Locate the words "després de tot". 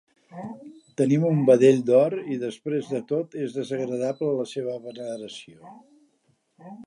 2.45-3.37